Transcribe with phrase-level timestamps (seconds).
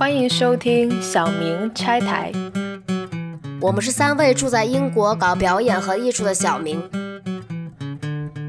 [0.00, 2.32] 欢迎收听小明拆台。
[3.60, 6.82] 我们是三位住在英国搞表演和艺术的小明。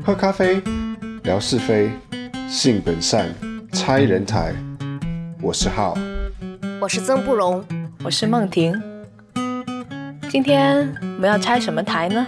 [0.01, 0.63] 喝咖啡，
[1.23, 1.91] 聊是非，
[2.47, 3.27] 性本善，
[3.73, 4.55] 拆人台。
[5.41, 5.93] 我是浩，
[6.79, 7.61] 我是曾不荣，
[8.01, 8.81] 我是梦婷。
[10.29, 12.25] 今天我们要拆什么台呢？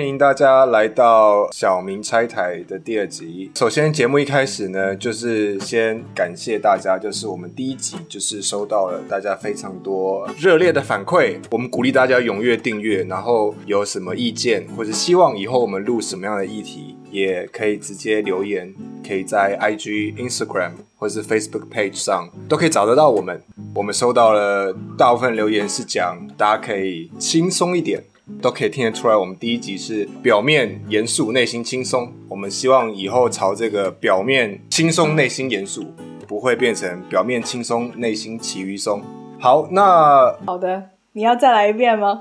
[0.00, 3.50] 欢迎大家来到小明拆台的第二集。
[3.54, 18.74] 首先，节目一开始呢，就是先感谢大家，就是我们第一集就是收到了大家非常多热烈的反馈，我们鼓励大家踊跃订阅，然后有什么意见或者希望以后我们录什么样的议题，也可以直接留言，
[19.06, 23.38] 可以在 IG、Instagram 或是 Facebook page 上都可以找得到我们。
[23.74, 28.02] 我们收到了大部分留言是讲大家可以轻松一点。
[28.40, 32.12] 都可以听得出来，我们第一集是表面严肃，内心轻松。
[32.28, 35.86] 我们希望以后朝这个表面轻松，内心严肃，
[36.26, 39.02] 不会变成表面轻松，内心其余松。
[39.38, 42.20] 好，那好的，你要再来一遍吗？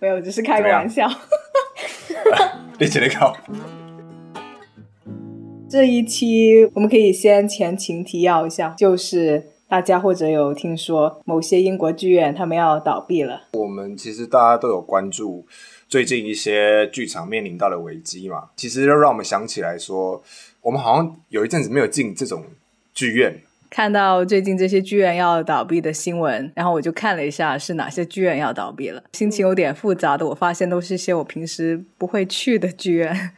[0.00, 1.08] 没有，只是开个玩笑。
[2.78, 3.36] 立起来考。
[5.68, 9.51] 这一期我们可以先前情提要一下，就是。
[9.72, 13.44] 大家或者有听说某些英国剧院他们要倒闭了？
[13.52, 15.46] 我们其实大家都有关注
[15.88, 18.50] 最近一些剧场面临到的危机嘛。
[18.54, 20.22] 其实就让我们想起来说，
[20.60, 22.44] 我们好像有一阵子没有进这种
[22.92, 23.40] 剧院。
[23.70, 30.26] 看到最近这些剧院要倒闭的新闻，然后我就看了一下是哪些剧院要倒闭了，心情有点复杂的。
[30.26, 33.30] 我发现都是一些我平时不会去的剧院。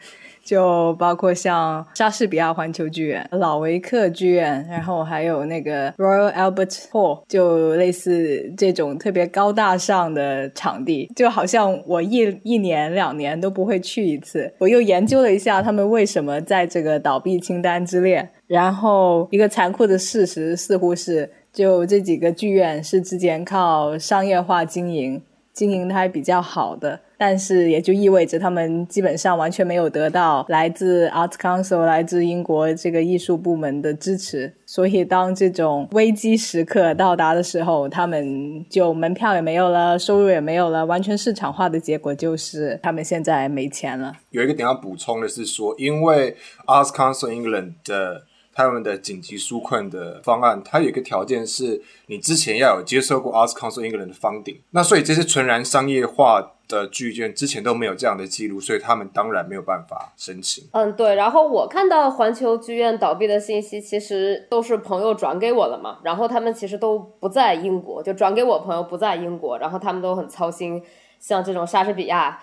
[0.45, 14.53] 就包括像莎士比亚环球剧院、老维克剧院，然后还有那个 Royal Albert Hall，就类似这种特别高大上的场地，就好像我一一年两年都不会去一次。
[14.59, 25.22] 我又研究了一下他们为什么在这个倒闭清单之列，然后一个残酷的事实似乎是，就这几个剧院是之前靠商业化经营，
[25.54, 27.00] 经营的还比较好的。
[27.16, 44.12] 但是也就意味着他们基本上完全没有得到来自 Arts Council、来自英国这个艺术部门的支持，所以当这种危机时刻到达的时候，他们就门票也没有了，收入也没有了，完全市场化的结果就是他们现在没钱了。
[44.31, 46.36] 有一个点要补充的是说，因为
[46.66, 56.53] Arts Council England 的他们的紧急纾困的方案，它有一个条件是你之前要有接受过 Art Council England 的方顶，那所以这些纯然商业化。
[56.66, 60.65] 的剧院之前都没有这样的记录，所以他们当然没有办法申请。
[60.72, 61.15] 嗯，对。
[61.15, 65.98] 然后我看到环球剧院倒闭的信息，其实都是朋友转给我了嘛。
[66.03, 70.82] 然后他们其实都不在英国，就转给我朋友不在英国，然后他们都很操心，
[71.21, 72.42] 像这种莎士比亚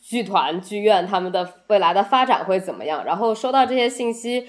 [0.00, 3.04] 剧团剧院他们的未来的发展会怎么样。
[3.04, 4.46] 然后收到这些信息，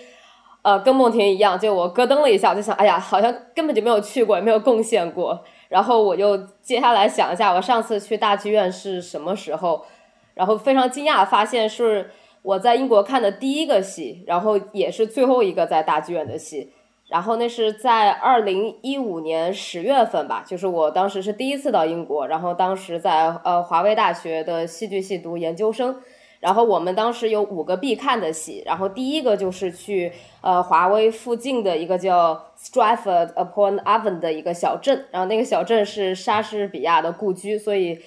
[0.64, 5.44] 呃，跟梦婷一样，就我咯噔了一下，就想，哎呀，好像根本就没有去过，也没有贡献过。
[5.68, 9.86] 然后我就接下来想一下，我上次去大剧院是什么时候？
[10.34, 16.72] 然后非常惊讶，发现是我在英国看的第一个戏，然后也是最后一个在大剧院的戏。
[17.10, 25.98] 然后那是在二零一五年十月份吧，就是我当时是第一次到英国，然后当时在呃华威大学的戏剧系读研究生。
[26.44, 30.12] 然后我们当时有五个必看的戏，然后第一个就是去
[30.42, 37.98] 呃华威附近的一个叫 Stratford upon Avon 的一个小镇，然后那个小镇是莎士比亚的故居，所以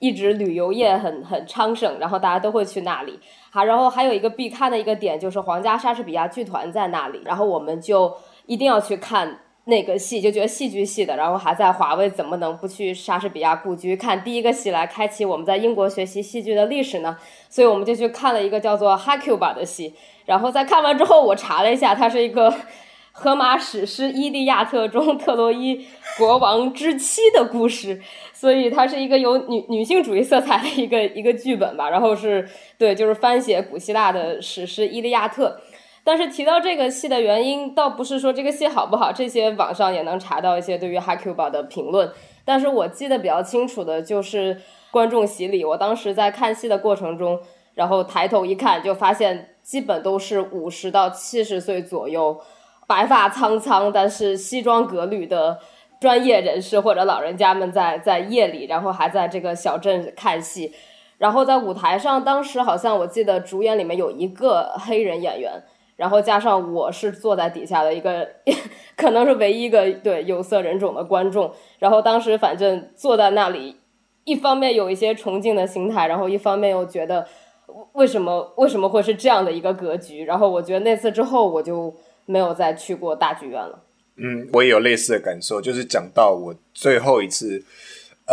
[0.00, 3.20] 一直旅游业很很昌盛，然后大家都会去那里。
[3.50, 8.12] 好，然后还有一个必看的一个点就是皇家莎士比亚剧团在那里，然后我们就
[8.46, 9.38] 一定要去看。
[9.66, 17.16] 那个戏就觉得戏剧系的，然后还在华为，怎么能不去莎士比亚故居看第一个戏来开启我们在英国学习戏剧的历史呢？
[17.48, 19.94] 所以我们就去看了一个叫做《哈 Q 吧》的戏。
[20.26, 22.52] 然后在看完之后，我查了一下，它是一个
[23.12, 25.86] 荷马史诗《伊利亚特》中特洛伊
[26.18, 28.02] 国王之妻的故事，
[28.34, 31.88] 所以它是一个有女女性主义色彩的一个一个剧本吧。
[31.88, 32.46] 然后是
[32.76, 35.58] 对，就是翻写古希腊的史诗《伊利亚特》。
[36.06, 42.12] 但是提到这个戏的原因，倒不是说这个戏好不好，这些网上也能查到一些对于《哈 Q 吧》的评论。
[42.44, 44.60] 但是我记得比较清楚的就是
[44.90, 47.40] 观众席里，我当时在看戏的过程中，
[47.72, 52.38] 然后抬头一看，就发现基本都是五十到七十岁左右，
[52.86, 55.58] 白发苍苍，但是西装革履的
[55.98, 60.74] 专业人士或者老人家们在在夜里，然后还在这个小镇看戏。
[61.16, 65.62] 然后在舞台上，当时好像我记得主演里面有一个黑人演员。
[65.96, 68.28] 然后加上我是坐在底下的一个，
[68.96, 71.52] 可能是唯一一个对有色人种的观众。
[71.78, 73.76] 然后当时反正坐在那里，
[74.24, 77.26] 一方面有一些崇敬的心态，然后一方面又觉得
[77.92, 80.24] 为什么为什么会是这样的一个格局？
[80.24, 81.94] 然后我觉得那次之后，我就
[82.26, 83.80] 没有再去过大剧院了。
[84.16, 87.64] 嗯，我也有类似的感受，就是讲到我最后一次，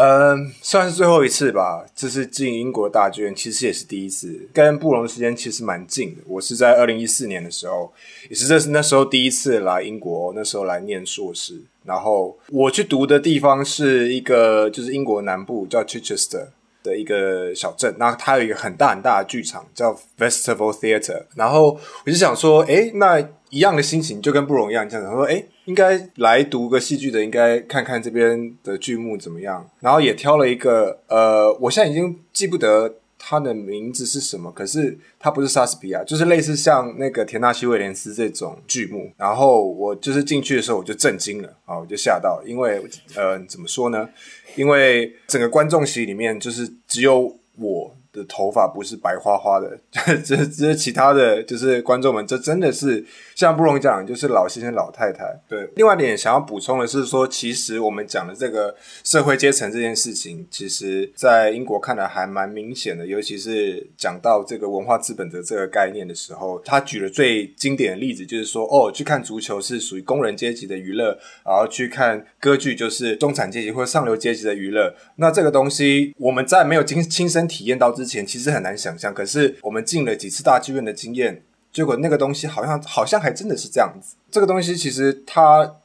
[0.03, 6.21] 嗯，算是最后一次吧，这是进英国大剧院，其实也是第一次，跟布隆时间其实蛮近的。
[6.25, 7.94] 我是在二零一四年的时候，
[8.27, 16.48] 也是这是那时候第一次来英国，那时候来念硕士，然后我去读的地方是一个就是英国南部叫 Chichester。
[16.83, 21.25] 的一个小镇，那它有一个很大很大的剧场，叫 Festival Theatre。
[21.36, 23.21] 然后我就想说，哎，那
[23.51, 29.69] 一样的心情就跟不容易一样，这样子说，哎，应该来读个戏剧的，应该看看这边的剧目怎么样。
[29.80, 32.95] 然后也挑了一个，呃，我现在已经记不得。
[33.24, 34.51] 它的名字是什么？
[34.51, 39.12] 可是它不是莎士比亚，就是类似像那个田纳西·威廉斯这种剧目。
[39.15, 42.81] 然后我就是进去的时候我就震惊了啊，我就吓到，因为
[43.15, 44.09] 呃，怎么说呢？
[44.56, 47.95] 因为整个观众席里面就是只有我。
[48.13, 49.80] 的头发不是白花花的，
[50.24, 53.06] 这这其他的就是观众们，这真的是
[53.36, 55.24] 像不容易讲，就是老先生老太太。
[55.48, 58.75] 对，另外一点想要补充的是说，其实我们讲的这个
[59.06, 74.94] 社会阶层这件事情，其实在英国看来还蛮明显的，尤其是讲到这个文化资本的这个概念的时候，他举了最经典的例子，就是说，哦，去看足球是属于工人阶级的娱乐，然后去看歌剧就是中产阶级或者上流阶级的娱乐。
[75.16, 77.96] 那这个东西我们在没有亲亲身体验到。
[78.01, 84.15] 之前其实很难想象，可是我们进了几次大剧院的经验，结果那个东西好像好像还真的是这样子。
[84.31, 85.75] 这个东西其实它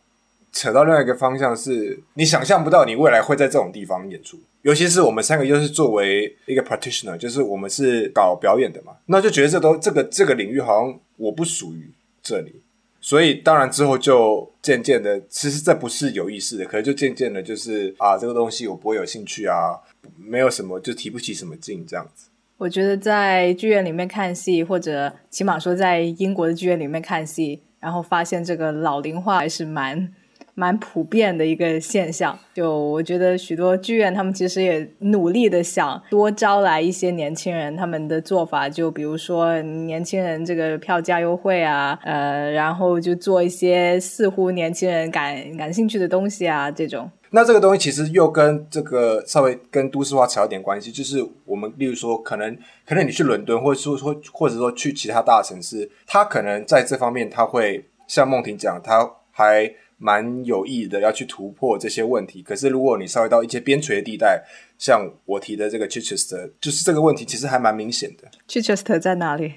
[0.50, 4.38] 扯到另外一个方向，是你想象不到你未来会在这种地方演出。
[4.62, 11.92] 尤其是我们三个又是作为一个 practitioner，就是我们是搞表演的嘛，那就觉得这都这个这个领域好像我不属于
[12.22, 12.62] 这里，
[12.98, 19.78] 所以当然之后就渐渐的，其实这不是有意识的，可能就渐渐的，就是啊，这个东西我不会有兴趣啊。
[20.16, 22.28] 没有什么，就提不起什么劲，这样子。
[22.58, 30.12] 我觉得在剧院里面看戏，或者起码说在英国的剧院里面看戏，然后发现这个老龄化还是蛮。
[30.58, 47.10] 蛮普遍的一个现象，就我觉得许多剧院他们其实也努力的想多招来一些年轻人，他们的做法就比如说年轻人这个票价优惠啊，呃，然后就做一些似乎年轻人感感兴趣的东西啊，这种。
[47.32, 52.56] 那这个东西其实又跟这个稍微跟都市化扯一点关系，就是我们例如说，可能
[52.86, 59.70] 可能你去伦敦，或者说说或者说去其他大城市，他可能在这方面他会像梦婷讲，他还。
[59.98, 62.42] 蛮有意的，要去突破这些问题。
[62.42, 64.44] 可是如果你稍微到一些边陲的地带，
[64.78, 68.28] 像我提的这个 Chichester，就是这个问题其实还蛮明显的。
[68.46, 69.54] Chichester 在哪里？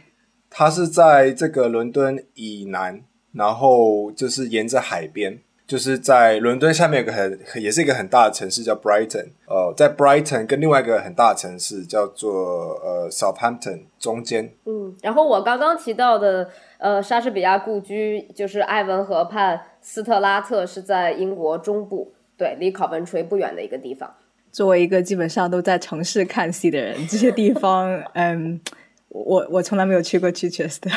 [0.49, 3.03] 它是在这个伦敦以南，
[3.33, 9.27] 然后就是沿着海边，就是在伦敦下面有个很也是一个很大的城市叫 Brighton。
[9.45, 12.31] 呃，在 Brighton 跟另外一个很大的城市叫做
[12.83, 14.55] 呃 Southampton 中间。
[14.65, 16.49] 嗯，然后我刚刚提到的
[16.79, 19.61] 呃莎士比亚故居就是艾文河畔。
[19.81, 24.13] 斯特拉特是在英国中部，对，离考文垂不远的一个地方。
[24.51, 28.59] 作为一个基本上都在城市看戏的人，这些地方， 嗯，
[29.07, 30.91] 我我从来没有去过 Chichester。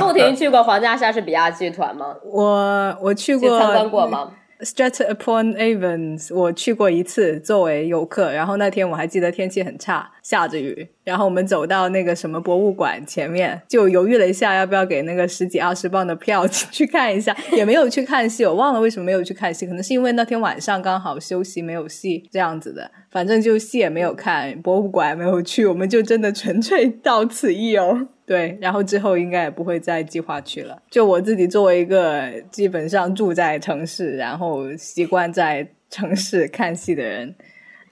[0.00, 2.16] 陆婷去过皇家莎士比亚剧团吗？
[2.24, 28.06] 我我去过参观过吗？Stratford upon Avon，我去过一次作为游客，然后那天我还记得天气很差，下着雨，然后我们走到那个什么博物馆前面，就犹豫了一下要不要给那个十几二十磅的票 进去看一下，也没有去看戏，我忘了为什么没有去看戏，可能是因为那天晚上刚好休息没有戏这样子的，反正就戏也没有看，博物馆没有去，我们就真的纯粹到此一游。
[28.24, 30.80] 对，然后之后应该也不会再计划去了。
[30.90, 37.34] 就我自己作为一个基本上住在城市，然后习惯在城市看戏的人，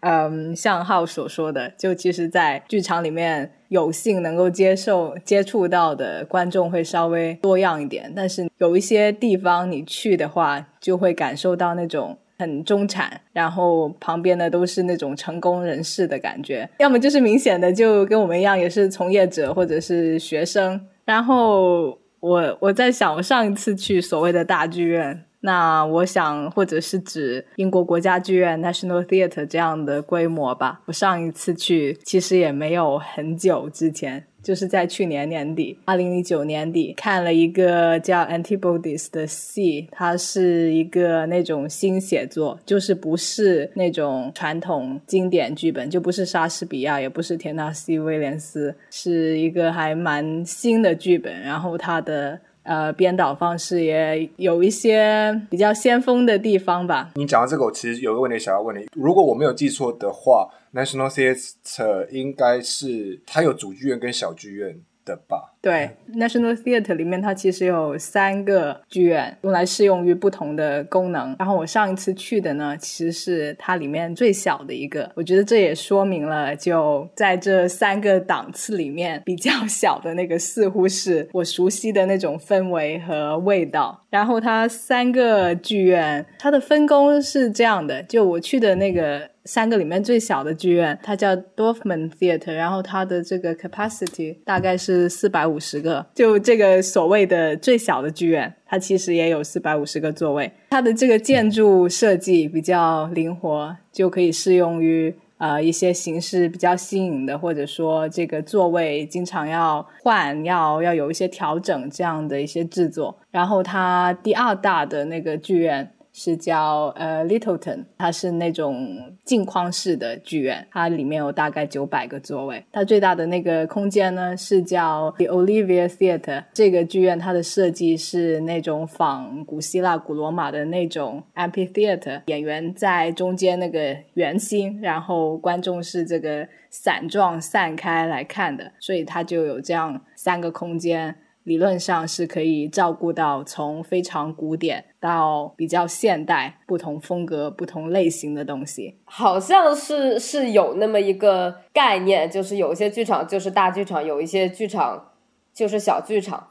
[0.00, 12.16] 嗯，像浩所说的，就其实，在剧场里面有幸能够接受接触到的观众会稍微多样一点，但是有一些地方你去的话，就会感受到那种。
[12.40, 20.80] 很中产，然后旁边的都是那种成功人士的感觉，要么就是明显的就跟我们一样，也是从业者或者是学生。
[21.04, 30.80] 然后我我在想，我上一次去所谓的大剧院，那我想或者是指英国国家剧院 National Theatre 这样的规模吧。
[30.86, 34.24] 我上一次去其实也没有很久之前。
[34.42, 51.40] 就是在去年年底，二零一九年底看了一个叫《Antibodies》的戏，它是一个那种新写作，就是不是那种传统经典剧本，就不是莎士比亚，也不是田纳西·威廉斯，是一个还蛮新的剧本。
[51.40, 57.10] 然后它的呃，编导方式也有一些比较先锋的地方吧。
[57.14, 65.54] 你讲到这个，我其实有个问题想要问你，如果我没有记错的话，National Theatre 应该是它有主剧院跟小剧院的吧？
[65.62, 71.36] 对，National Theatre 里面它其实有三个剧院，用来适用于不同的功能。
[71.38, 75.12] 然后我上一次去的呢，其实是它里面最小的一个。
[75.14, 84.06] 我觉得这也说明了，就在这三个档次里面，比较小的那个似乎是我熟悉的那种氛围和味道。
[84.08, 95.49] 然后它三个剧院，它的分工是这样的：就我去的那个三个里面最小的剧院，它叫 Dorfman Theatre，然后它的这个 capacity 大概是四百。
[95.50, 100.52] 五十个，就这个所谓的最小的剧院，它其实也有四百五十个座位。
[100.70, 113.18] 它的这个建筑设计比较灵活，就可以适用于呃一些形式比较新颖的，或者说这个座位经常要换，要要有一些调整这样的一些制作。
[113.30, 115.92] 然后它第二大的那个剧院。
[116.22, 122.62] 是叫呃 Littleton，它是那种镜框式的剧院，它里面有大概九百个座位。
[122.70, 141.16] 它最大的那个空间呢是叫 The Olivia Theatre，这个剧院它的设计是那种仿古希腊、古罗马的那种 amphitheater，演员在中间那个圆心，然后观众是这个散状散开来看的，所以它就有这样三个空间。
[141.44, 148.98] 理论上是可以照顾到从非常古典到比较现代不同风格、不同类型的东西。
[149.04, 155.12] 好像是是有那么一个概念，就是有一些剧场就是大剧场，有一些剧场
[155.52, 156.48] 就是小剧场。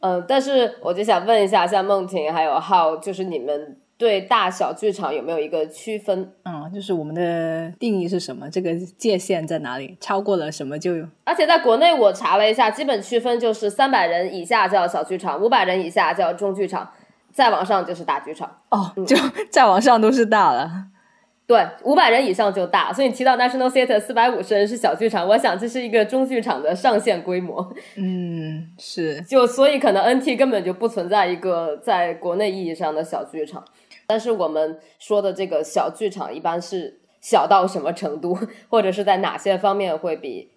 [0.00, 3.78] 嗯，但是我就想问一下，像梦婷还有浩，就是你们。
[4.02, 6.32] 对大小剧场有没有一个区分？
[6.42, 8.50] 嗯，就是我们的定义是什么？
[8.50, 9.96] 这个界限在哪里？
[10.00, 11.06] 超过了什么就有？
[11.22, 16.90] 而且在国内我查了一下，基本区分就是三百人以下叫小剧场，五百人以下叫中剧场，
[17.32, 18.58] 再往上就是大剧场。
[18.70, 19.16] 哦，就
[19.52, 20.86] 再往上都是大了。
[21.44, 27.72] 对，五百人以上就大，所以你提到 National Theatre 四百五十人是小剧场，我想这是一个中剧场的上限规模。
[27.96, 29.20] 嗯，是。
[29.22, 33.62] 就所以可能 NT 根本就不存在一个在国内意义上的小剧场。
[34.12, 38.38] 但是我们说的这个小剧场，一般是小到什么程度，
[38.68, 40.50] 或者是在哪些方面会比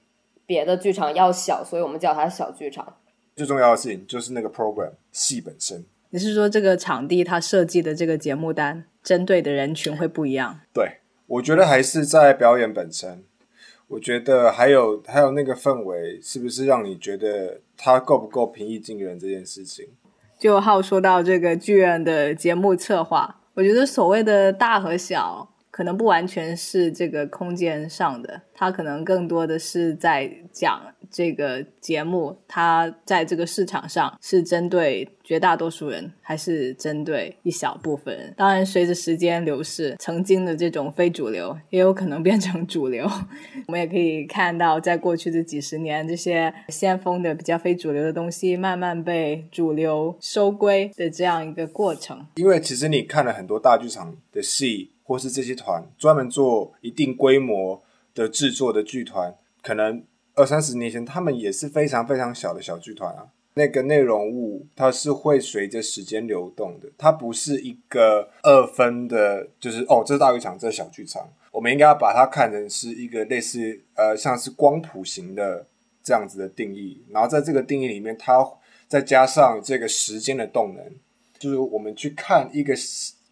[0.46, 2.98] 别的剧场要小，所以我们叫它小剧场。
[3.34, 5.86] 最重要的事情就是那个 program 戏本身。
[6.10, 10.60] 你是说这个场地它设计的这个节目单，针对的人群会不一样？
[10.74, 10.98] 对，
[11.28, 13.24] 我觉得还是在表演本身。
[13.88, 19.88] 我觉得还有还有那个氛围，是不是让你觉得它够不够平易近人这件事情？
[20.38, 23.40] 就好说到这个剧院的节目策划。
[23.56, 38.34] 我觉得所谓的大和小，可能不完全是这个空间上的，它可能更多的是在讲这个节目，它在这个市场上是针对绝大多数人，还是针对一小部分人？
[38.38, 43.06] 当然，随着时间流逝，曾经的这种非主流也有可能变成主流。
[43.68, 52.26] 我们也可以看到，在过去的几十年，这些先锋的比较非主流的东西，慢慢被主流收归的这样一个过程。
[52.36, 57.82] 因为其实你看了很多大剧场的戏，或是这些团专门做一定规模
[58.14, 60.04] 的制作的剧团，可能。
[60.36, 63.27] 二三十年前，他们也是非常非常小的小剧团啊。
[63.58, 71.25] 那个内容物它是会随着时间流动的，它不是一个二分的，就是哦，这是大剧场，这是小剧场。
[71.51, 75.65] 我们应该要把它看成是一个类似呃，像是光谱型的
[76.04, 77.01] 这样子的定义。
[77.10, 78.46] 然后在这个定义里面，它
[78.89, 80.84] 再加上这个时间的动能，
[81.39, 82.75] 就是我们去看一个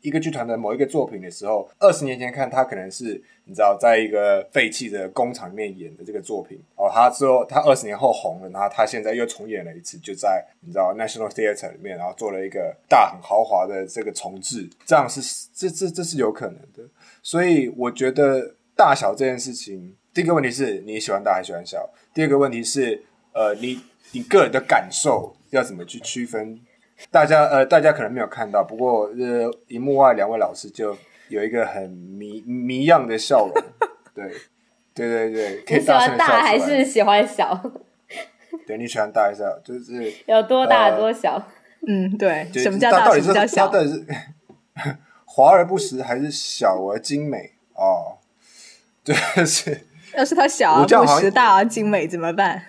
[0.04, 3.24] 一个剧团的某一个作品的时候，二十年前看它可能是。
[3.46, 15.20] 你知道，在一个废弃的工厂里面演的这个作品哦，他之后他二十年后红了，然后他现在又重演了一次，就在你知道 National Theatre 里面，然后做了一个大很豪华的这个重置，这样是
[15.54, 16.90] 这这这是有可能的。
[17.22, 21.90] 所以我觉得大小这件事情，第一个问题是你喜欢大还是喜欢小？
[22.14, 23.78] 第二个问题是，呃，你
[24.14, 26.62] 你个人的感受要怎么去区分？
[27.12, 30.98] 大家呃，大家可能没有看到，不过呃，荧幕外两位老师就。
[31.30, 33.64] 有一个很迷迷样的笑容，
[34.14, 34.30] 对，
[34.94, 37.60] 对对对，可以大声大还是喜欢小？
[38.68, 39.60] 对你喜欢大还是小？
[39.60, 41.42] 就是 有多大多小？
[41.88, 43.10] 嗯，对，什么叫大？
[43.14, 43.68] 什么叫小？
[43.68, 44.06] 到底是
[45.26, 47.54] 华而不实还是小而精美？
[47.74, 48.20] 哦，
[49.04, 49.88] 对，是。
[50.16, 52.64] 要是他小而不实，大而精美怎么办？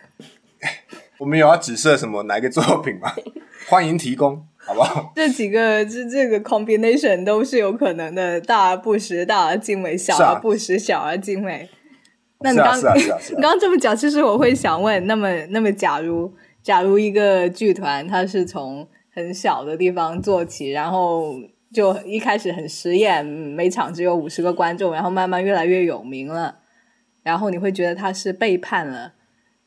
[1.18, 3.12] 我们有要指涉什么哪个作品吗？
[3.66, 4.46] 欢迎提供。
[4.66, 5.12] 好不好？
[5.16, 11.68] 这几个这这个 combination 都是有可能的，大而不实，大而精美；小而不实，小而精美。
[12.40, 21.34] 那你刚 你刚刚这么讲，其实我会想问，那么那么假如假如一个剧团它是从很小的地方做起，然后
[21.70, 26.60] 就一开始很实验，每场只有五十个观众，然后慢慢越来越有名了。
[27.22, 29.12] 然后你会觉得他是背叛了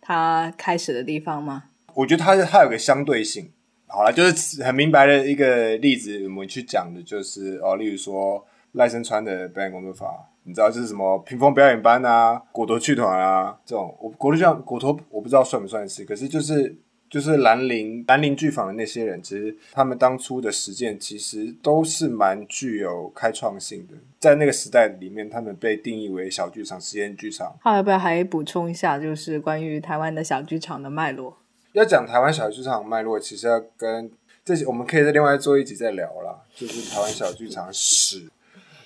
[0.02, 1.66] 他开始的地方吗？
[1.94, 3.52] 我觉得它是它有个相对性。
[3.88, 13.98] 好了，就是很明白的一个例子，我们去讲的就是哦，例如说赖声川的表演工作法，你知道这是什么屏风表演班啊、果陀剧团啊这种。
[14.00, 16.76] 我果陀像果陀，我不知道算不算是，可是就是
[17.10, 27.56] 就是兰陵兰陵剧坊的那些人，其实他们当初的实践其实都是蛮具有开创性的，在那个时代里面，他们被定义为小剧场、实验剧场。
[27.62, 31.38] 好，要不要还补充一下，就是关于台湾的小剧场的脉络？
[31.78, 34.10] 要讲台湾小剧场脉络，其实要跟
[34.44, 36.42] 这些，我们可以在另外做一集再聊啦。
[36.56, 38.28] 就是台湾小剧场史，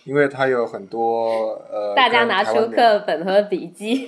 [0.03, 4.05] 因为它有很多呃，大家拿出课本和笔记。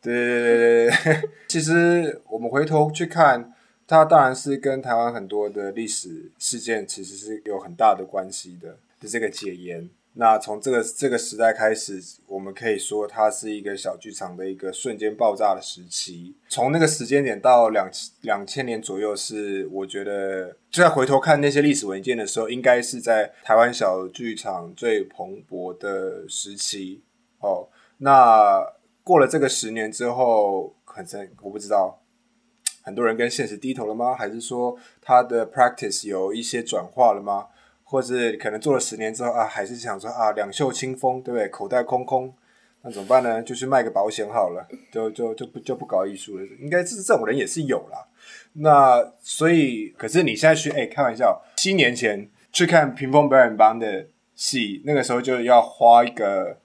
[0.00, 3.52] 对对对对对， 其实我们回头去看，
[3.88, 9.90] 它当然是跟台湾很多的历史事件其实是有很大的关系的，就这个解严。
[10.16, 16.36] 那从这个这个时代开始，我们可以说它是一个小剧场的一个瞬间爆炸的时期。
[16.48, 17.90] 从那个时间点到两
[18.20, 27.02] 两千年左右，是我觉得就在回头看那些历史文件的时候，应该是在台湾小剧场最蓬勃的时期。
[27.40, 27.68] 哦，
[27.98, 28.64] 那
[29.02, 32.00] 过了这个十年之后，可能我不知道，
[32.82, 34.14] 很多人跟现实低头了吗？
[34.14, 37.48] 还是说他的 practice 有一些转化了吗？
[37.94, 41.48] 或是可能做了十年之后啊，还是想说啊，两袖清风，对不对？
[41.48, 42.34] 口袋空空，
[42.82, 43.40] 那怎么办呢？
[43.40, 46.44] 就去卖个保险好了，就就就不就不搞艺术了。
[46.60, 48.04] 应该是这种人也是有啦。
[48.54, 56.58] 那所以，可是你现在去哎，开玩笑，七年前去看屏风表演班的戏，那个时候就要花一个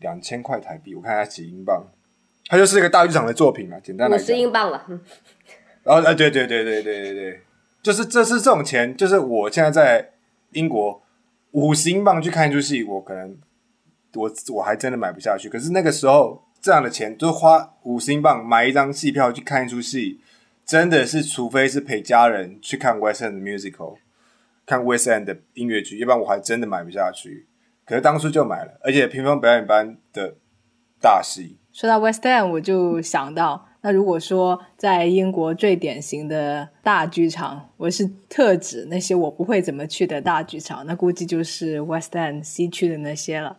[0.00, 1.84] 两千块台币，我看它几英镑，
[2.46, 4.34] 它就是一个大剧场的作品嘛，简单来讲五十。
[4.34, 4.98] 英镑了，嗯
[5.82, 7.40] 然后，哎，对对对对对对对，
[7.82, 10.08] 就是这是这种钱，就是我现在在
[10.52, 11.02] 英国
[11.52, 13.38] 五十英镑去看一出戏，我可能
[14.14, 15.48] 我我还真的买不下去。
[15.48, 20.20] 可是那个时候这样的钱，就花五十英镑买一张戏票去看一出戏，
[20.64, 23.96] 真的是除非是陪家人去看 West End musical，
[24.64, 27.46] 看 West End 的音乐剧，要不然我还真的买不下去。
[27.84, 30.36] 可是当初就买了，而且屏风表演班的
[31.00, 43.56] 大戏，说到 West End，我就想到，那如果说在英国最典型的大剧场，我是特指那些我不会怎么去的大剧场，那估计就是 West End 西区的那些了。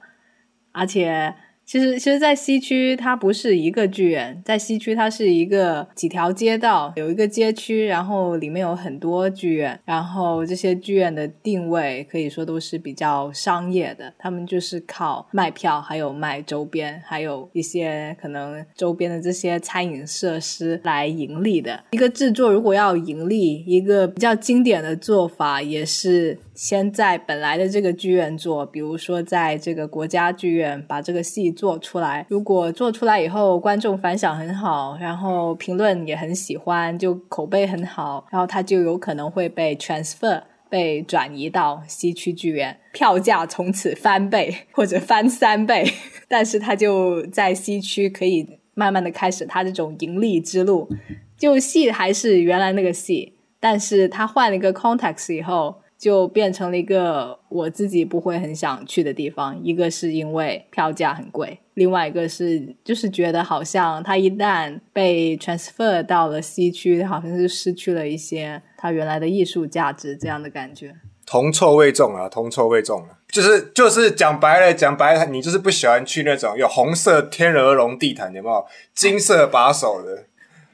[0.71, 21.83] 而且，其实其实，在西区它不是一个剧院，在西区它是一个几条街道，有一个街区，然后里面有很多剧院，然后这些剧院的定位可以说都是比较商业的，他们就是靠卖票，还有卖周边，还有一些可能周边的这些餐饮设施来盈利的。
[21.91, 32.25] 一个制作如果要盈利，一个比较经典的做法也是先在本来的这个剧院做，比如说在这个国家剧院把这个戏做出来。
[32.29, 40.43] 如果做出来以后观众反响很好，然后评论也很喜欢，就口碑很好，然后他就有可能会被 transfer。
[40.69, 45.85] 被转移到西区剧院，票价从此翻倍或者翻三倍，
[46.27, 50.89] 但是他就在西区可以慢慢的开始他这种盈利之路。
[51.37, 59.57] 就戏还是原来那个戏，但是他换了一个 context 以后，就变成了一个我自己不会很想去的地方。
[59.63, 70.93] 一个是因为票价很贵，另外一个是就是觉得好像它一旦被 transfer 到了西区，好像是失去了一些它原来的艺术价值这样的感觉。
[71.25, 80.25] 铜臭味重啊，铜臭味重啊，就是就是讲白了，讲白了，你就是不喜欢去那种有红色天鹅绒地毯，有没有金色把手的，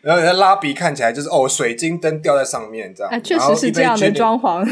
[0.02, 4.68] 然后拉比看起来就是哦，水晶灯吊在上面这样，哎，确实是这样的装潢。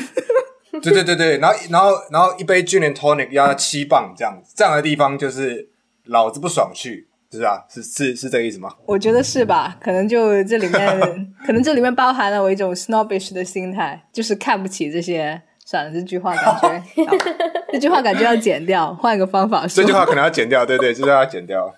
[0.82, 5.70] 对对对对，然后然后然后一杯 gin and tonic 要七磅这样子，这样的地方就是
[6.06, 7.64] 老子不爽去，是啊？
[7.70, 8.70] 是是是这个意思吗？
[8.86, 9.78] 我觉得是吧？
[9.82, 15.42] 可能就这里面，可能这里面包含了我一种 snobbish 的心态，就是看不起这些。
[15.70, 17.14] 算了，这句话感觉， 好
[17.74, 19.84] 这句话感觉要剪掉，换一个方法说。
[19.84, 21.76] 这句话可能要剪掉，对对，这句话要剪掉。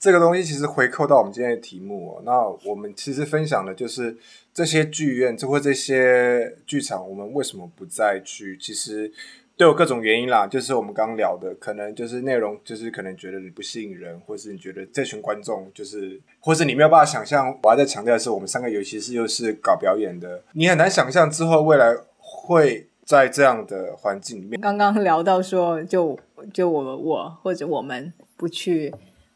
[0.00, 2.22] 这个东西其实回扣到我们今天的题目哦。
[2.24, 4.16] 那我们其实分享的就是
[4.54, 8.56] 这些剧院，这或这些剧场，我们为什么不再去？
[8.56, 9.12] 其实
[9.58, 10.46] 都有各种原因啦。
[10.46, 17.54] 就是我们刚刚聊的，可能就是内容，就是可能觉得你不吸引人，或是你觉得这群观众就是，或是你没有办法想象。
[17.62, 24.58] 我还在强调的是，我们三个尤其是又是搞表演的，你很难想象之后未来会在这样的环境里面。
[24.62, 26.18] 刚刚聊到说，就
[26.54, 28.90] 就我我或者我们不去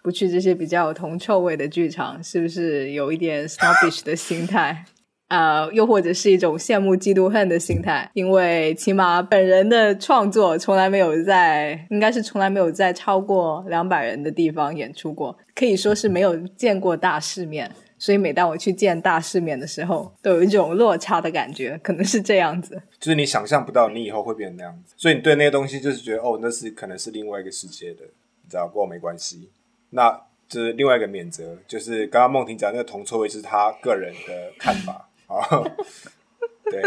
[0.05, 4.85] 不去这些比较有铜臭味的剧场，是不是有一点 snobbish 的心态？
[5.29, 17.71] 呃，又或者是一种羡慕、嫉妒、恨的心态，因为起码本人的创作从来没有在，应该是从来没有在超过两百人的地方演出过，可以说是没有见过大世面。
[17.97, 22.83] 所以每当我去见大世面的时候，都有一种落差的感觉，可能是这样子。
[23.01, 28.03] 就是你想象不到你以后会变成那样子，所以你对那些东西就是觉得哦，那是可能是另外一个世界的，
[28.43, 29.49] 你知道，不过没关系。
[29.95, 35.39] 那这是另外一个免责，就是刚刚梦婷讲那个铜臭味是他个人的看法啊。
[36.71, 36.83] 对，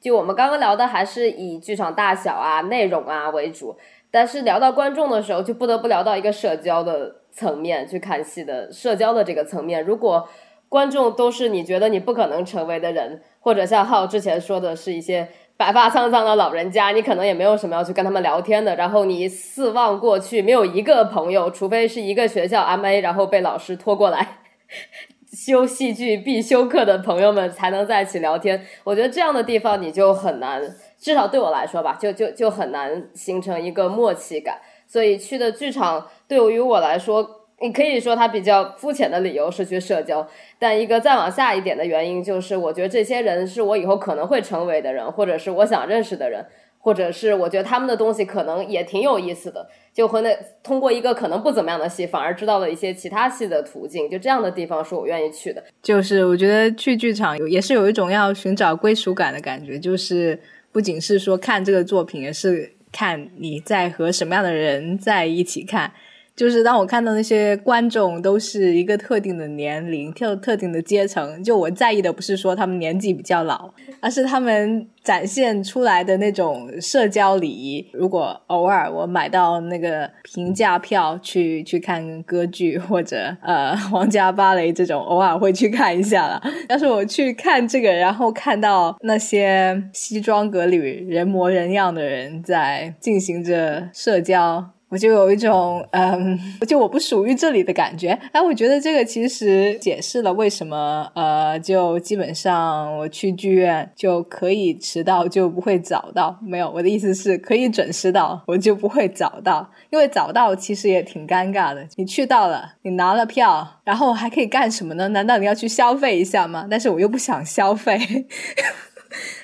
[0.00, 3.76] 就我们刚刚聊的还是以剧场大小啊、内容啊为主，
[4.10, 9.84] 但是聊到观众的时候，就不得不聊到一个社交的层面去看戏的社交的这个层面。
[9.84, 10.28] 如果
[10.68, 15.28] 观众都是你觉得你不可能成为的人，或者像浩之前说的是一些
[15.60, 18.74] 白发苍苍的老人家，你可能也没有什么要去跟他们聊天的。
[18.76, 24.38] 然后你四望过去，没有一个朋友，除非是一个学校 M A，然后被老师拖过来
[25.30, 28.64] 修戏剧必修课的朋友们才能在一起聊天。
[28.84, 30.62] 我觉得这样的地方你就很难，
[30.98, 34.56] 至少对我来说吧，就就就很难形成一个默契感。
[34.86, 40.26] 所以去的剧场对于我来说，你可以说他比较肤浅的理由是去社交，
[40.58, 46.46] 但一个再往下一点的原因就是，我觉得这些人是我以后可能会成为的人，或者是我想认识的人，
[46.78, 55.62] 或者是我觉得他们的东西可能也挺有意思的，就和那通过一个可能不怎么样的戏，反而知道了一些其他戏的途径，就这样的地方是我愿意去的。
[55.82, 60.40] 就是我觉得去剧场也是有一种要寻找归属感的感觉，就是
[60.72, 65.92] 不仅是说看这个作品，也是看你在和什么样的人在一起看。
[66.40, 77.86] 就是当我看到那些观众都是一个特定的年龄、特特定的阶层，就我在意的不是说他们年纪比较老，而是他们展现出来的那种社交礼仪。
[77.92, 86.42] 如果偶尔我买到那个平价票去去看歌剧或者呃皇家芭蕾这种，偶尔会去看一下了。
[86.70, 94.70] 要是我去看这个，然后看到那些西装革履、人模人样的人在进行着社交。
[94.90, 98.10] 我就有一种，嗯，就我不属于这里的感觉。
[98.32, 106.36] 哎，我觉得这个其实解释了为什么，呃，就基本上我去剧院就可以迟到，就不会早到。
[106.42, 109.70] 没有，我的意思是可以准时到，我就不会早到。
[109.90, 111.86] 因为早到其实也挺尴尬的。
[111.94, 115.06] 你去到了，你拿了票，然后还可以干什么呢？
[115.08, 116.66] 难道你要去消费一下吗？
[116.68, 117.96] 但是我又不想消费。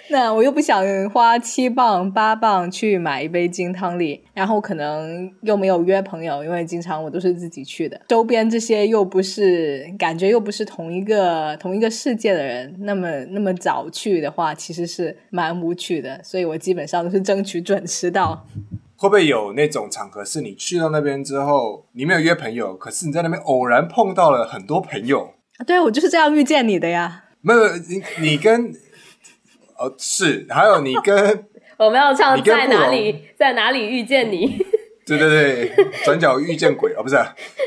[0.10, 8.00] 那我又不想花七磅八磅去买一杯金汤力，然后可能又没有约朋友，因为经常我都是自己去的。
[8.08, 16.20] 周边这些又不是感觉又不是同一个同一个世界的人，那么那么早去的话，其实是蛮无趣的。
[16.22, 18.46] 所以我基本上都是争取准时到。
[18.96, 25.34] 会不会有那种场合是你去到那边之后，你没有约朋友，可是你在那边偶然碰到了很多朋友？
[25.66, 27.24] 对，我就是这样遇见你的呀。
[27.40, 28.72] 没有你，你跟。
[29.78, 31.44] 哦，是，还有你跟
[31.78, 34.64] 我们要唱在哪里，在哪里遇见你？
[35.06, 37.16] 对对对，转角遇见鬼哦，不是，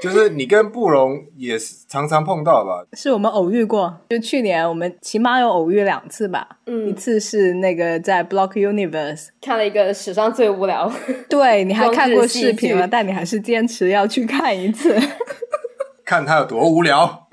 [0.02, 2.84] 就是你跟布隆也是常常碰到吧？
[2.98, 6.46] 是我们偶遇过，就去年我们起码有偶遇两次吧。
[6.66, 10.92] 嗯，一次是那个在 Block Universe 看了一个史上最无聊，
[11.30, 15.00] 对，你还看过视频了，但你还是坚持要去看一次，
[16.04, 17.30] 看他有多无聊。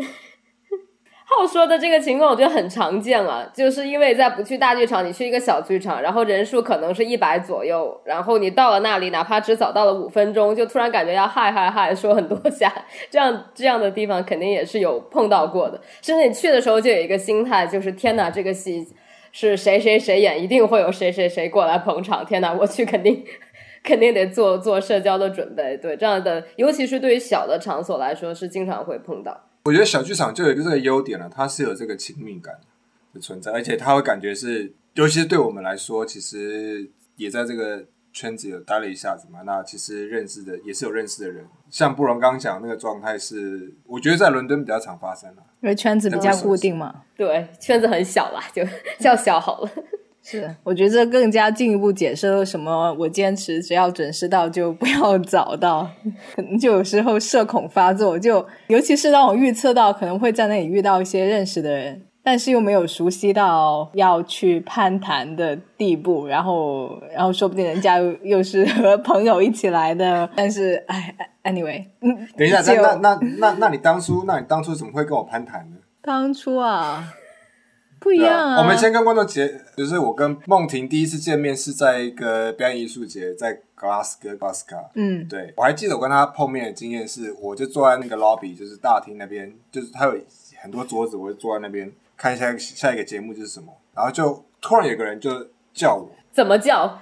[1.28, 12.72] 浩说的这个情况，我觉得很常见啊，就是因为在不去大剧场，你去一个小剧场，然后人数可能是一百左右，然后你到了那里，哪怕只早到了五分钟，就突然感觉要嗨嗨嗨说很多下，
[13.10, 15.80] 这样这样的地方肯定也是有碰到过的。
[16.00, 18.86] 甚至你去的时候就有一个心态，就是天哪，这个戏
[19.32, 22.24] 是谁谁谁演，一定会有谁谁谁过来捧场。
[22.24, 23.24] 天哪，我去肯定
[23.82, 25.76] 肯定得做做社交的准备。
[25.76, 29.45] 对这样的，尤其是对于小的场所来说，是经常会碰到。
[29.66, 32.54] 我觉得小剧场就有一个这个优点了，它是有这个亲密感
[33.12, 39.40] 的存在，而且它会感觉是，尤其是对我们来说，其实也在这个圈子有待了一下子嘛。
[39.44, 47.02] 那其实认识的也是有认识的人，像布隆刚讲那个状态是，我觉得在伦敦比较常发生了，因为圈子比较固定嘛。
[47.16, 48.62] 对，圈子很小啦，就
[49.00, 49.70] 叫小好了。
[50.28, 52.92] 是，我觉得这更加进一步解释了什么。
[52.98, 55.88] 我坚持只要准时到，就不要早到。
[56.34, 70.28] 可能就有时候社恐发作，就尤其是当我预测到可能会在那里遇到一些认识的人，但是又没有熟悉到要去攀谈的地步，然后，然后说不定人家又又是和朋友一起来的。
[70.34, 75.76] 但是， 哎，anyway，嗯，等一下，那那那那那你当初，那你当初怎么会跟我攀谈呢？
[76.02, 77.12] 当初啊。
[78.06, 78.58] 不一样啊！
[78.60, 84.76] 我们先跟观众解，就是我跟梦婷第一次见面是在一个表演艺术节，在格拉斯哥，格拉斯卡。
[84.94, 90.16] 嗯，对我还记得我跟他碰面的经验是，我就坐在那个 lobby，就是大厅那边，就是他有
[90.62, 97.00] 很多桌子，我就坐在那边看一下下一个节目就是什么，然后就突然有个人就叫我，怎么叫？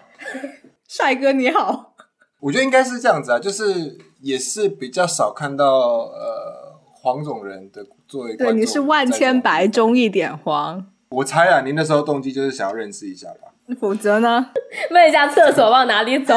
[0.89, 1.95] 帅哥你好，
[2.41, 13.49] 我觉得应该是这样子啊，就是也是比较少看到呃黄种人的作为观对，你是万千白中一点黄，我猜啊，您那时候动机就是想要认识一下吧？
[13.81, 14.51] 否则呢？
[14.91, 16.35] 问一下厕所往哪里走？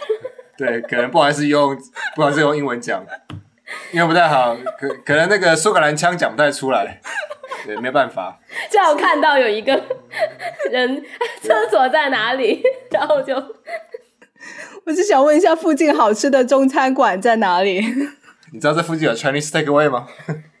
[0.56, 1.76] 对，可能不好意思用，
[2.16, 3.04] 不好意思用英文讲，
[3.92, 7.00] 因为不太好，可可能那个苏格兰腔讲不太出来，
[7.66, 8.38] 对，没办法。
[8.70, 9.72] 正好看到有一个
[10.70, 11.04] 人
[11.42, 13.34] 厕所在哪里，然后就
[14.84, 17.80] 我是想问一下，附近好吃的中餐馆在哪里？
[18.52, 20.06] 你知道这附近有 Chinese takeaway 吗？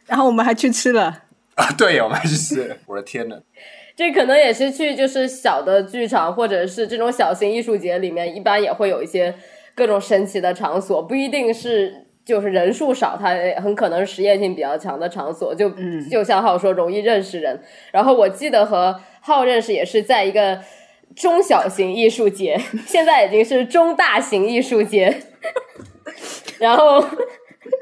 [0.06, 1.23] 然后我们还去吃了。
[1.56, 3.40] 啊，对呀，我们还去吃了，我的天呐！
[3.96, 9.32] 这可能也是去就是小的剧场或者是这种小型艺术节里面，一般也会有一些
[9.76, 13.28] 各种神奇的场所，不一定是就是人数少，它
[13.62, 15.54] 很可能是实验性比较强的场所。
[15.54, 15.70] 就、
[16.10, 17.62] 就像浩说，容易认识人。
[17.92, 20.58] 然后我记得和浩认识也是在一个
[21.14, 25.22] 中小型艺术节， 现在已经是中大型艺术节。
[26.58, 27.04] 然后，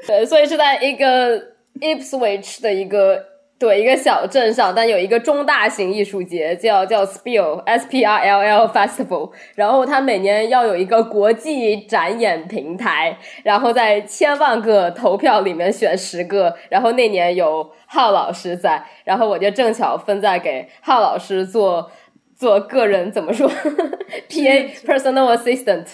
[0.05, 3.32] 对，所以是在一个 Ipswich 的一个
[3.63, 9.31] 对一个小镇上，但有一个中大型艺术节，叫叫 Spill S P R L L Festival。
[9.55, 16.53] 然后它每年要有一个国际展演平台，然后在千万个投票里面选十个。
[16.67, 21.89] 然后那年有浩老师在，然后我就正巧分在给浩老师做
[22.35, 23.49] 做个人怎么说
[24.27, 25.85] P A personal assistant，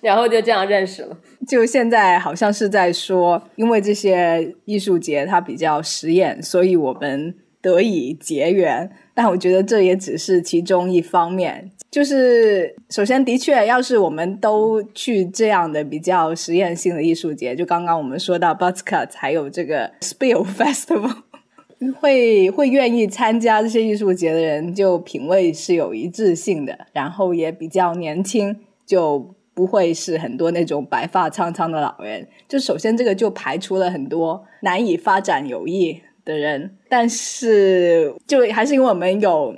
[0.00, 1.16] 然后就这样认识了。
[1.46, 8.90] 就现在好像是在说，因为这些艺术节它比较实验，所以我们得以结缘。
[9.14, 11.70] 但我觉得这也只是其中一方面。
[11.90, 21.16] 就是首先，的确，要是我们都去这样的比较实验性的艺术节，就刚刚我们说到 Buzzcut，还有这个 Spill Festival，
[22.00, 28.56] 会会愿意参加这些艺术节的人，就品味是有一致性的，然后也比较年轻，
[28.86, 32.26] 就不会是很多那种白发苍苍的老人。
[32.48, 39.54] 就首先这个就排除了很多难以发展友谊的人，但是就还是因为我们有，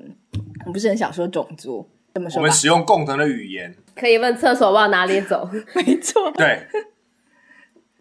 [0.67, 5.49] 我不是很想说种族，这么说我们，使用共同的语言，可以问厕所往哪里走。
[5.75, 6.31] 没错。
[6.33, 6.61] 对，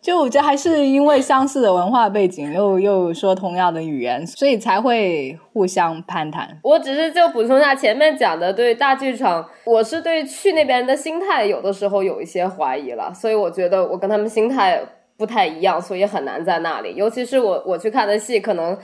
[0.04, 6.60] 就我觉得还是因为相似的文化背景， 又又说同样的语言，所以才会互相攀谈。
[6.62, 14.82] 我只是就补充一下前面讲的，对大剧场，我是对去那边的心态有的时候有一些怀疑了，所以我觉得我跟他们心态
[15.16, 16.94] 不太一样，所以很难在那里。
[16.96, 18.78] 尤其是我我去看的戏，可能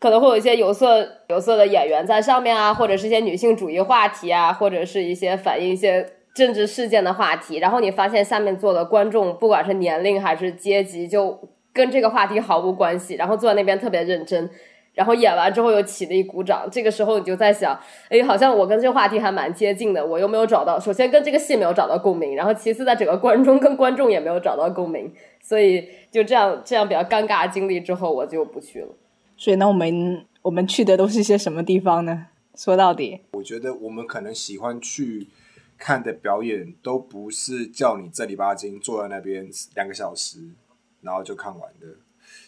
[0.00, 6.04] 可能会有一些有色有色的演员在上面啊，或者是一些女性主义话题啊，或者是一些反映一些
[6.38, 11.38] 政治事件的话题，然后你发现下面坐的观众，不管是年龄还是阶级，就
[11.72, 14.48] 跟这个话题毫无关系，然后坐在那边特别认真。
[14.94, 28.88] 然后演完之后又起了一鼓掌，这个时候你就在想，哎，好像我跟这个话题还蛮接近的，我又没有找到，首先跟这个戏没有找到共鸣，然后其次在整个观众跟观众也没有找到共鸣，所以就这样这样比较尴尬的经历之后，我就不去了。
[29.36, 32.26] 所以那，我们我们去的都是些什么地方呢？
[32.56, 35.28] 说到底，我觉得我们可能喜欢去
[35.78, 40.40] 看的表演，都不是叫你正儿八经坐在那边两个小时，
[41.00, 41.86] 然后就看完的。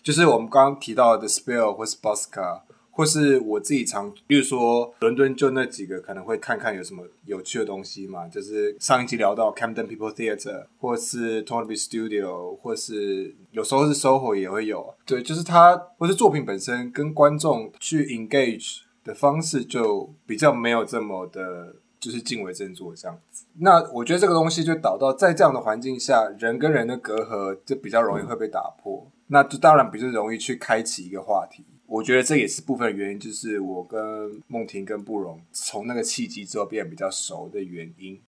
[0.03, 18.05] 就是我们刚刚提到的 Spill 或是 Bosca，或是我自己常，比如说伦敦就那几个可能会看看有什么有趣的东西嘛，就是上一集聊到 Camden People Theatre，或是 t o n b y Studio，或是有时候是 SOHO 也会有，对，就是它或是作品本身跟观众去
[18.07, 21.77] engage 的方式就比较没有这么的。
[22.01, 31.67] 就是敬为振作这样子，那我觉得这个东西就导到在这样的环境下，人跟人的隔阂就比较容易会被打破，那就当然比较容易去开启一个话题。
[31.87, 38.23] 我觉得这也是部分原因，就是我跟梦婷跟布荣从那个契机之后变得比较熟的原因。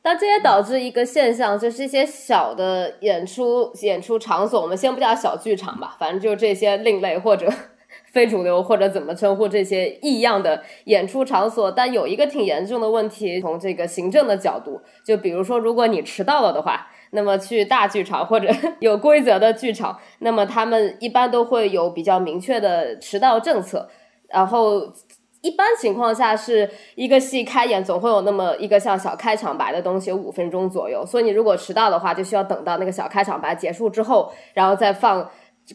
[0.00, 7.52] 但这也导致一个现象，就是一些小的演出演出场所，我们先不叫小剧场吧，反正就这些另类或者
[8.12, 11.70] 非主流或者怎么称呼这些异样的演出场所。
[11.72, 18.48] 但有一个挺严重的问题，从这个行政的角度，就比如说，如果你迟到了的话，那么去大剧场或者
[18.80, 23.88] 有规则的剧场，那么他们一般都会有比较明确的迟到政策，
[24.28, 24.92] 然后。
[25.44, 31.04] 一般情况下是一个戏开演总会有那么一个像小开场白的东西，有五分钟左右。
[31.04, 35.28] 所以你如果迟到的话，就需要等到那个小开场白结束之后，然后再放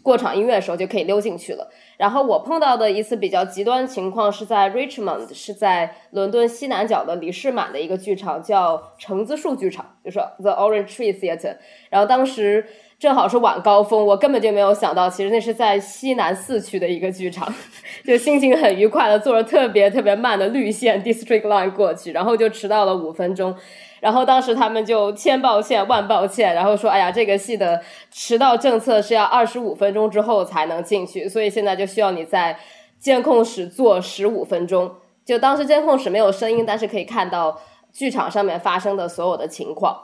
[0.03, 1.69] 过场音乐的时候就可以溜进去了。
[1.97, 11.57] 然后我碰到的一次比较极端情况是在 Richmond，是在伦敦西南角的李士满的一个剧场，叫橙子树剧场，就是 The Orange Tree Theatre。
[11.89, 12.65] 然后当时
[12.99, 17.51] 正好是晚高峰，我根本就没有想到，其实那是在西南四区的一个剧场，
[18.05, 23.55] 就心情很愉快的坐着特别特别慢的绿线 District Line 过去，然后就迟到了五分钟。
[23.99, 27.81] 然后当时他们就千抱歉万抱歉，然后说：“哎呀，这个戏的
[28.11, 32.57] 迟到政策是要二十五分钟之后才能进去，所以现在就需要你在
[32.99, 37.59] 监控室坐十五分钟。”就当时监控室没有声音，但是可以看到
[37.91, 40.03] 剧场上面发生的所有的情况。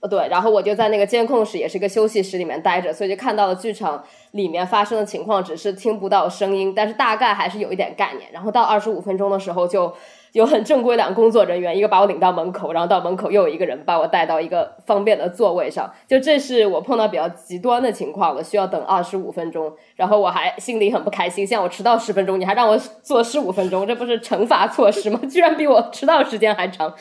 [0.00, 8.30] 呃，对，然后我就在那个监控室，也是一个休息室里面待着，所以就看到了剧场里面发生的情况，只是听不到声音，但是大概还是有一点概念。
[8.30, 9.92] 然后到二十五分钟的时候，就
[10.38, 15.92] 有很正规两个工作人员，一个把我领到门口，然后到门口又有一个人把我带到一个方便的座位上。
[16.06, 25.18] 就这是我碰到比较极端的情况了，需要等二十五分钟，然后我还心里很不开心，像我迟到十分钟，你还让我坐十五分钟，这不是惩罚措施吗？
[25.28, 26.94] 居然比我迟到时间还长。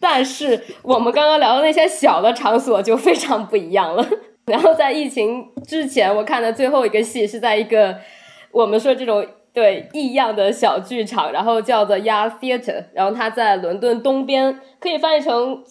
[0.00, 4.04] 但是我们刚刚聊的那些小的场所就非常不一样了。
[4.46, 7.96] 然后在疫情之前，我看的最后一个戏是在一个
[8.50, 15.62] 我们说这种对异样的小剧场，然后叫做 Yard Theatre，然后它在伦敦东边，可以翻译成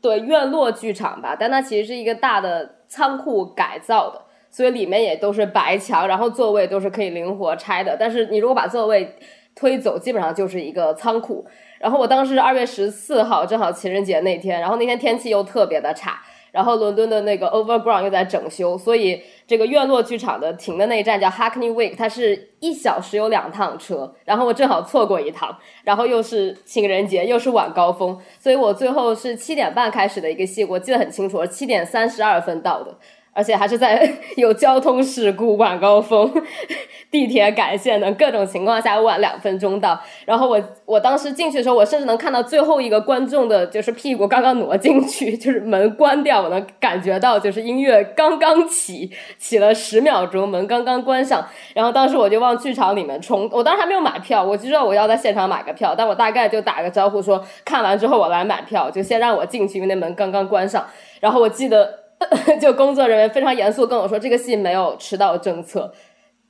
[0.00, 1.36] 对院落剧场吧。
[1.38, 7.96] 但它其实是一个大的仓库改造的，所以里面也都是白墙，然后座位都是可以灵活拆的。
[7.98, 9.16] 但是你如果把座位
[9.56, 11.44] 推走，基本上就是一个仓库。
[11.80, 16.22] 然后我当时二月十四号，正好情人节那天，然后那天天气又特别的差，
[16.52, 32.96] 然后伦敦的那个 Overground 又在整修，所以这个院落剧场的停的那一站叫 Hackney Wick，它是一小时有两趟车，然后我正好错过一趟，然后又是情人节，又是晚高峰，所以我最后是七点半开始的一个戏，我记得很清楚，七点三十二分到的。
[33.34, 36.30] 而且还是在 有交通事故、晚高峰、
[37.10, 39.98] 地铁改线的各种情况下晚两分钟到。
[40.26, 51.46] 然后我我当时进去的时候，我甚至能看到最后一个观众的就是屁股刚刚挪进去， 就是门关掉，我能感觉到就是音乐刚刚起，起了十秒钟，门刚刚关上。
[51.74, 60.86] 然后当时我就往剧场里面冲，我当时还没有买票，我就知道我要在现场买个票，但我大概就打个招呼说看完之后我来买票，就先让我进去，因为那门刚刚关上。
[61.20, 62.01] 然后我记得。
[62.60, 65.92] 就工作人员非常严肃跟我说，这个戏没有迟到政策，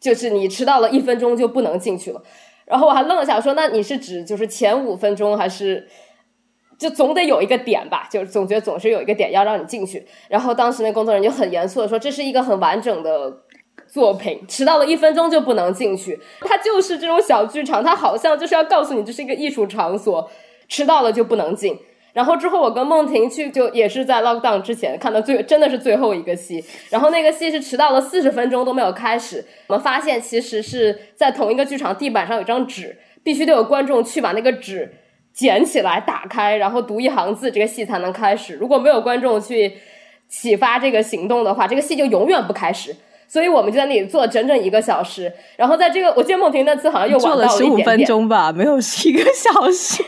[0.01, 2.23] 就是你迟到了一分钟就不能进去了。
[2.65, 5.89] 然后我还愣了一下，说那你是指就是前五分钟，还是
[6.79, 8.09] 就总得有一个点吧？
[8.11, 10.07] 就是总觉得总是有一个点要让你进去。
[10.29, 13.43] 然后当时那工作人员就很严肃的说，这是一个很完整的
[13.87, 16.19] 作品，迟到了一分钟就不能进去。
[16.41, 20.31] 它就是这种小剧场，它好像就是要告诉你这是一个艺术场所，
[20.69, 21.79] 迟到了就不能进。
[22.13, 29.45] 然后之后我跟梦婷去，就也是在 lockdown 之前看到最真的是最后一个戏，然后那个戏是迟到了四十分钟都没有开始。
[29.69, 34.93] 我们发现其实是在同一个剧场地板上有张纸，必须得有观众去把那个纸
[35.33, 38.55] 捡起来打开，然后读一行字，这个戏才能开始。
[38.57, 39.73] 如果没有观众去
[40.29, 42.95] 启发这个行动的话，这个戏就永远不开始。
[43.27, 45.33] 所以我们就在那里坐整整一个小时。
[45.57, 50.05] 然后在这个我见梦婷那次好像又晚了十五分钟吧，没有一个小时。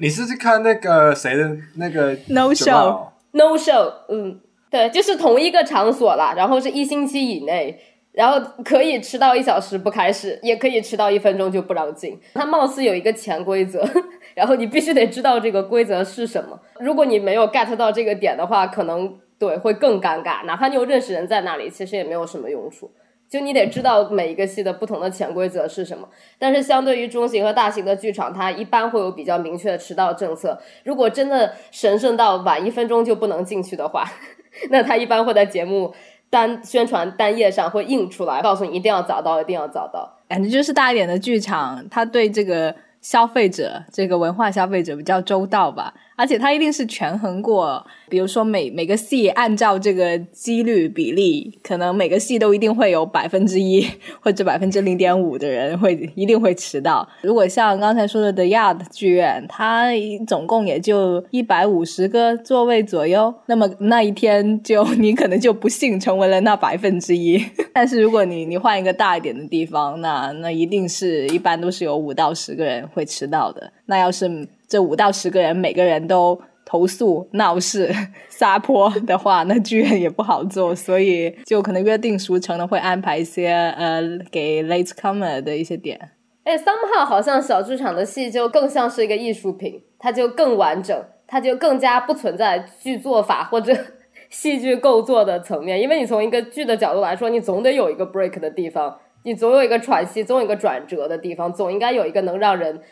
[0.00, 7.78] 你是去看那个谁的那个 No Show？No Show，嗯，对，就是同一个场所啦，然后是一星期以内，
[8.12, 12.18] 然后可以迟到一小时不开始，也可以迟到一分钟就不让进。
[12.34, 13.84] 它貌似有一个潜规则，
[14.34, 16.58] 然后你必须得知道这个规则是什么。
[16.78, 20.44] 如果你没有 get 到这个点的话，可能对会更尴尬。
[20.44, 22.90] 哪怕你有认识人在那里，其实也没有什么用处。
[23.28, 30.58] 就你得知道每一个戏的不同的潜规则是什么，但是相对于中型和大型的剧场，它一般会有比较明确的迟到政策。
[30.84, 34.04] 如果真的神圣到晚一分钟就不能进去的话，
[34.70, 35.94] 那他一般会在节目
[36.30, 40.18] 单宣传单页上会印出来，告诉你一定要早到，一定要早到。
[40.28, 45.94] 感觉就是大一点的剧场，他对这个消费者，这个文化消费者比较周到吧。
[46.18, 53.86] 而且它一定是权衡过，比如说每每个系按照这个几率比例，可能每个系都一定会有百分之一
[54.20, 57.08] 或者百分之零点五的人会一定会迟到。
[57.22, 59.90] 如果像刚才说的 The Yard 剧院，它
[60.26, 67.40] 总共也就一百五十个座位左右，那么那一天就你可能就不幸成为了那百分之一。
[67.72, 73.72] 但是如果你你换一个大一点的地方，那那一定是一般都是有五到十个人会迟到的。
[73.86, 77.90] 那要是这五到十个人，每个人都投诉闹事、
[78.28, 86.10] 撒泼的话，那剧院也不好做，所以就可能约定俗成的会安排一些呃给 late comer 的一些点。
[86.44, 93.74] 哎，somehow 好像小剧场的戏就更像是一个艺术品，它就更完整，它就更加不存在剧作法或者
[94.28, 102.82] 戏剧构作的层面，因为你从一个剧的角度来说，你总得有一个 break 的地方，你总有一个喘息，总有一个转折的地方，总应该有一个能让人。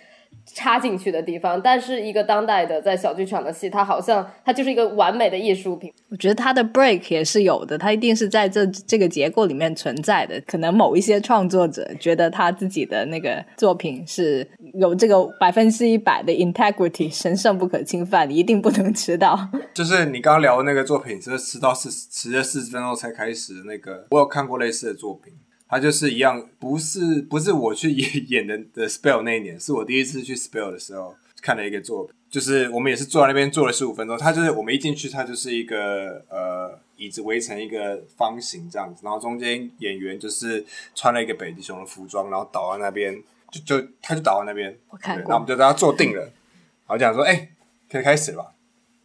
[0.47, 1.61] 插进去的地方。
[1.61, 5.93] 但是一个当代的在小剧场的戏，它好像它就是一个完美的艺术品。
[6.09, 10.41] 我觉得它的 break 也是有的，它一定是在这这个结构里面存在的。
[10.47, 19.39] 可能某一些创作者觉得他自己的那个作品是有这个百分之一百的 integrity，神圣不可侵犯，你一定不能迟到。
[19.75, 25.35] 就是你刚刚聊的那个作品，就是迟到四迟了四十分钟才开始的那个，我有看过类似的作品。
[25.69, 34.17] 它就是一样，不是不是我去 演演的的 spell 那一年，是我第一次去 spell 的时候看了一个作品，就是我们也是坐在那边坐了十五分钟。
[34.17, 40.65] 他就是我们一进去，他就是一个呃椅子围成一个方形这样子，然后中间演员就是
[40.95, 47.49] 穿了一个北极熊的服装，然后倒在那边，就就他就倒在那边，我看过那我们就大家坐定了，然后讲说，哎、
[47.91, 48.53] 可以开始了吧？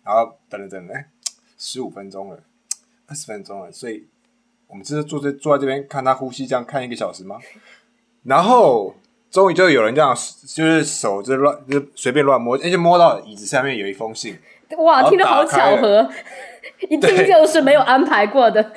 [0.03, 1.07] 然后等了等了，哎、
[1.57, 2.43] 十五分钟了，
[3.07, 4.05] 二十分钟了，所以
[4.72, 7.38] 我们就是坐在坐在这边看他呼吸，这样看一个小时吗？
[8.24, 8.95] 然后
[9.30, 10.15] 终于就有人这样，
[10.47, 14.39] 就是手就乱，就随便乱摸，而且摸到椅子下面有一封信，
[14.78, 16.09] 哇，听着好巧合，
[16.89, 18.72] 一听就是没有安排过的。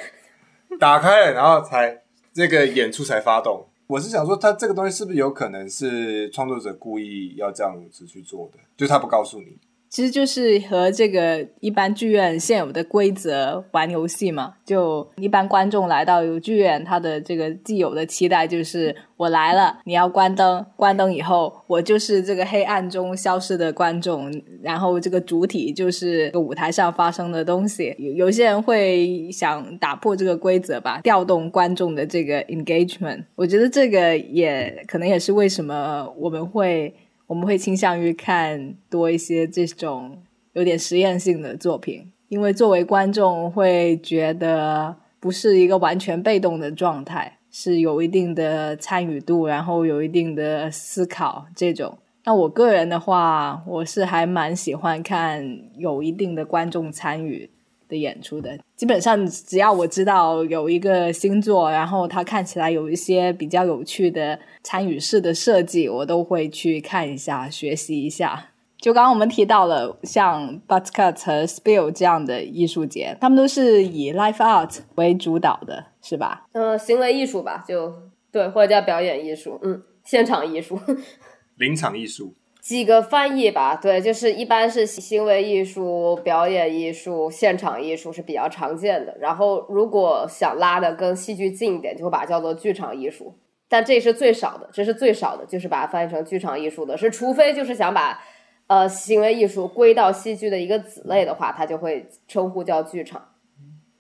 [0.80, 3.66] 打开了，然后才这个演出才发动。
[3.86, 8.59] 我是想说，他这个东西是不是有可能是创作者故意要这样子去做的？
[8.76, 9.57] 就是他不告诉你，
[9.95, 14.55] 其实就是和这个一般剧院现有的规则玩游戏嘛。
[14.64, 24.28] 就一般观众来到有剧院，他的这个既有的期待就是我来了，你要关灯，关灯以后我就是这个黑暗中消失的观众，
[24.61, 27.95] 然后这个主体就是个舞台上发生的东西。
[27.97, 33.22] 有有些人会想打破这个规则吧，调动观众的这个 engagement。
[33.36, 36.92] 我觉得这个也可能也是为什么我们会。
[37.35, 40.22] 我们会倾向于看多一些这种
[40.53, 51.99] 有点实验性的作品，因为作为观众会觉得不是一个完全被动的状态，是有一定的参与度，然后有一定的思考这种。
[52.22, 57.51] 那我个人的话，我是还蛮喜欢看有一定的观众参与
[57.95, 58.59] 的演出的。
[58.74, 68.51] 基本上只要我知道有一个星座，然后它看起来有一些比较有趣的参与式的设计，我都会去看一下、学习一下。
[68.78, 76.47] 就刚刚我们提到了像 Buttercut 和 Spill 这样的艺术节，他们都是以 Live Art 为主导的，是吧？
[76.53, 77.95] 嗯、行为艺术吧，就
[78.30, 80.78] 对，或者叫表演艺术，嗯，现场艺术。
[81.57, 82.34] 临场艺术。
[82.65, 89.15] 几个翻译吧，对，就是一般是行为艺术、表演艺术、现场艺术是比较常见的。
[89.21, 93.39] 然后如果想拉的跟戏剧近一点，就会把它叫做剧场艺术。
[93.69, 98.19] 但这是最少的，这是最少的，就是把它翻译成剧场艺术的，是除非就是想把
[98.67, 103.29] 呃行为艺术归到戏剧的一个子类的话，它就会称呼叫剧场。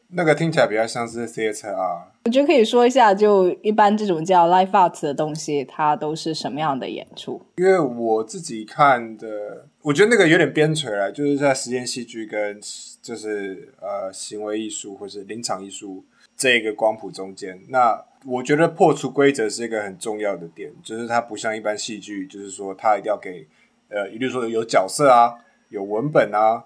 [0.08, 7.38] 那个听起来比较像是赛车啊，我觉得可以说一下，就一般这种叫 Live Art 的东西，它都是什么样的演出？
[7.56, 12.58] 因为我自己看的，我觉得那个有点边陲了，就是在实验戏剧跟
[13.02, 16.02] 就是呃行为艺术或是临场艺术
[16.34, 17.60] 这个光谱中间。
[17.68, 23.46] 那我觉得破除规则是一个很重要的点，就是它不像一般戏剧，就是说它一定要给
[23.90, 25.34] 呃，比如说有角色啊，
[25.68, 26.64] 有文本啊，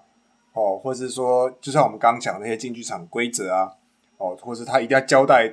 [0.53, 3.73] 哦，或是说就像我们刚刚讲那些竞剧场规则啊，
[4.19, 5.51] 哦，或是他一定要交代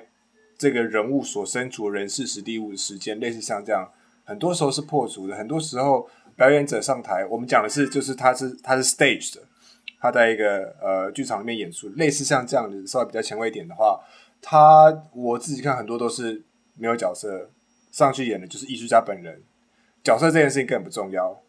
[0.58, 3.90] 这个人物所身处的人事、时地、物的时间，类似像这样。
[4.24, 9.42] 很多时候是破除的，很多时候表演者上台，我们讲的是就是他是他是 stage 的，
[10.00, 14.00] 他在一个呃剧场里面演出，类似像这样的稍微比较前卫一点的话，
[14.42, 16.42] 他我自己看很多都是
[16.74, 17.48] 没有角色
[17.92, 19.40] 上去演的，就是艺术家本人，
[20.02, 21.40] 角色这件事情根本不重要，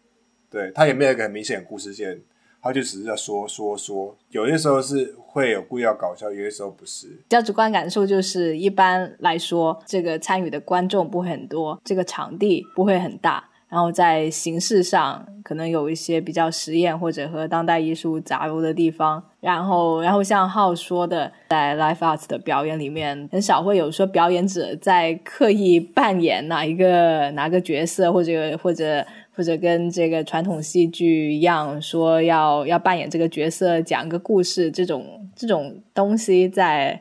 [0.51, 2.21] 对他也没有一个很明显的故事线，
[2.67, 19.23] 他就只是在说说说，有些时候是会有故意要搞笑，有些时候不是，比较直观感受就是，一般来说，这个参与的观众不会很多，这个场地不会很大，然后在形式上可能有一些比较实验或者和当代艺术杂糅的地方。
[19.39, 29.05] 然后，然后像浩说的，在 live art 的表演里面，很少会有说表演者在刻意扮演哪一个哪个角色，或者或者
[29.37, 36.99] 或者跟这个传统戏剧一样，说要要扮演这个角色，讲个故事，这种这种东西在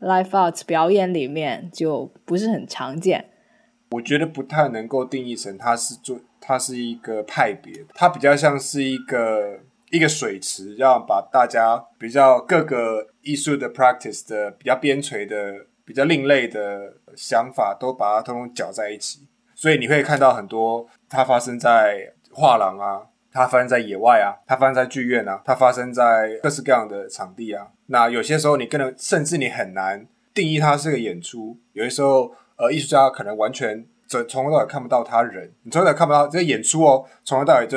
[0.00, 3.26] live art 表演里面就不是很常见。
[3.92, 9.60] 我觉得不太能够定义成它是做，它是一个派别，它比较像是一个
[9.92, 19.20] 一个水池，要把大家比较各个艺术的 practice 的比较边陲的、比较另类的想法，都把它通通搅在一起。
[19.66, 23.02] 所以你会看到很多它发生在画廊啊，
[23.32, 27.66] 它发生在野外啊，它发生在剧院啊，它发生在各式各样的场地啊。
[27.86, 32.32] 那有些时候你可能甚至你很难定义它是个演出，有些时候。
[32.58, 37.76] 呃，艺术家可能完全从从头到尾看不到他人，你从头到尾看不到这个演出哦，从头到尾就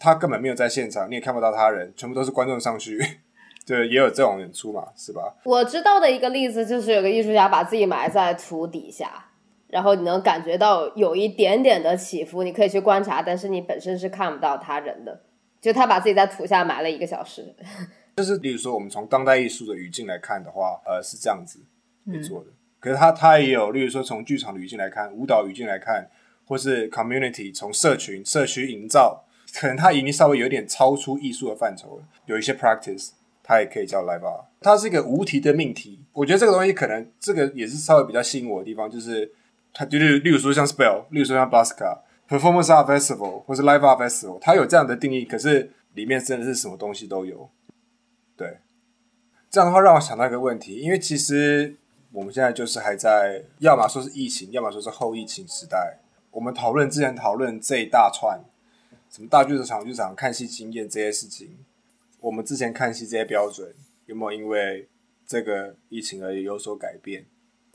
[0.00, 2.98] 他根本没有在现场，你也看不到他人，全部都是观众上去，
[3.64, 5.36] 对，也有这种演出嘛，是吧？
[5.44, 9.27] 我知道的一个例子就是有个艺术家把自己埋在土底下，
[9.68, 15.22] 然后你能感觉到有一点点的起伏，你可以去观察，但是你本身是看不到他人的。
[15.60, 17.54] 就他把自己在土下埋了一个小时。
[18.16, 21.60] 就是， 例如说，我们从当代艺术的语境来看的话，呃，是这样子
[22.06, 22.46] 去做的。
[22.80, 26.08] 可是他他也有，例如说从剧场的语境来看，舞蹈语境来看，
[26.46, 32.04] 或是 community 从社群社区营造，可能它已经稍微有点超出艺术的范畴了。
[32.26, 33.10] 有一些 practice，
[33.42, 34.44] 它也可以叫 live。
[34.60, 35.98] 它是一个无题的命题。
[36.12, 39.30] 我觉得这个东西可能这个也是稍微比较吸引我的地方，就是
[39.78, 42.00] 它就是例如说像 spell，例如说像 Baska。
[42.28, 47.48] Performance Art Festival 或是 Live Art Festival，它有这样的定义，可是里面真的是什么东西都有。
[48.36, 48.58] 对，
[49.48, 51.74] 这样的话让我想到一个问题，因为其实
[52.12, 56.00] 我们现在就是还在，要么说是疫情，要么说是后疫情时代。
[56.32, 58.38] 我们讨论之前讨论这一大串，
[59.08, 61.56] 什么大剧场、剧场看戏经验这些事情，
[62.20, 63.74] 我们之前看戏这些标准
[64.04, 64.86] 有没有因为
[65.26, 67.24] 这个疫情而有所改变？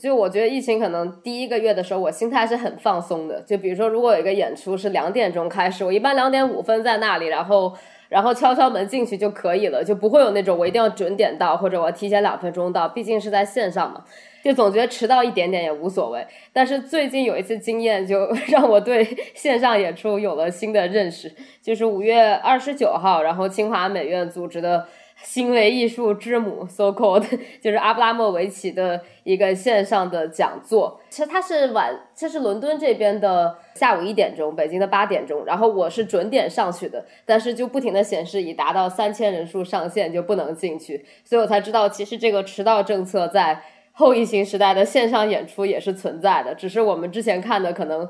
[0.04, 3.40] 就我觉得疫情可能第一个月的时候，我心态是很放松的。
[3.40, 7.74] 就比如说，如果有一个演出是两点钟开始，我一般两点五分在那里，然后
[8.10, 12.86] 然后敲敲门进去就可以了，就不会有那种我一定要准点到，或者我提前两分钟到。
[12.86, 14.04] 毕竟是在线上嘛，
[14.44, 16.22] 就总觉得迟到一点点也无所谓。
[16.52, 19.02] 但是最近有一次经验，就 让我对
[19.34, 21.34] 线上演出有了新的认识。
[21.62, 24.86] 就是五月二十九号，然后清华美院组织的。
[25.22, 27.24] 行为艺术之母，so called，
[27.62, 31.00] 就是阿布拉莫维奇的一个线上的讲座。
[31.08, 35.44] 其实它是晚，这是伦敦这边的下午一点钟，北京的八点钟。
[35.46, 43.62] 然后我是准点上去的，但是就不停的显示已达到三千人数上限就不能进去，所以我才知道其实这个迟到政策在
[43.92, 48.08] 后疫情时代的线上演出也是存在的，只是我们之前看的可能。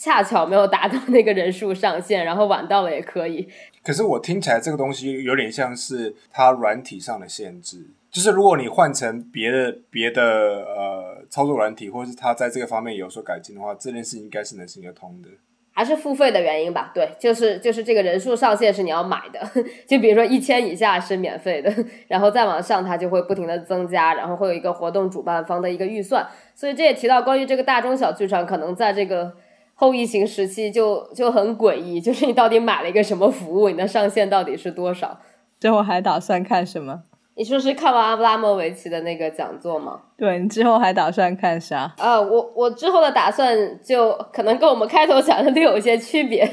[0.00, 3.48] 恰巧没有达到那个人数上限，然后晚到了也可以。
[3.88, 15.30] 可是我听起来这个东西有点像是它软体上的限制，就是如果你换成别的别的呃操作软体，或者是它在这个方面有所改进的话，这件事应该是能行得通的。
[15.72, 16.90] 还是付费的原因吧？
[16.94, 19.40] 对，就是就是这个人数上限是你要买的，
[19.86, 21.74] 就比如说一千以下是免费的，
[22.08, 26.28] 然后再往上它就会不停的增加，然后会有一个活动主办方的一个预算。
[26.54, 29.34] 所以这也提到关于这个大中小剧场可能在这个。
[29.80, 33.70] 后疫情时期就就很诡异，就是你到底买了一个什么服务？
[33.70, 35.20] 你的上限到底是多少？
[35.60, 37.04] 之后还打算看什么？
[37.36, 40.00] 你说是看完阿布拉莫维奇的那个讲座吗？
[40.16, 41.94] 对你之后还打算看啥？
[41.96, 46.44] 啊，我我之后的打算就可能跟我们开头讲的略有一些区别，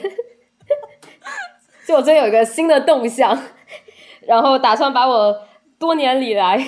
[1.87, 3.35] 就我最近有一个新的动向，
[4.27, 5.35] 然后打算把我
[5.79, 6.63] 多年里来。